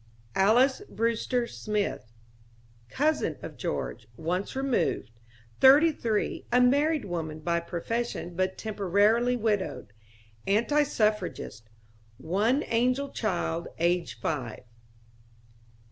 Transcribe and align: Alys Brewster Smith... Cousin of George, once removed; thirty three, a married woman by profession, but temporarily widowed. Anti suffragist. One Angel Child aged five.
Alys 0.35 0.81
Brewster 0.89 1.45
Smith... 1.45 2.11
Cousin 2.89 3.37
of 3.43 3.55
George, 3.55 4.07
once 4.17 4.55
removed; 4.55 5.11
thirty 5.59 5.91
three, 5.91 6.47
a 6.51 6.59
married 6.59 7.05
woman 7.05 7.39
by 7.41 7.59
profession, 7.59 8.35
but 8.35 8.57
temporarily 8.57 9.35
widowed. 9.35 9.93
Anti 10.47 10.81
suffragist. 10.81 11.69
One 12.17 12.63
Angel 12.65 13.09
Child 13.09 13.67
aged 13.77 14.19
five. 14.19 14.63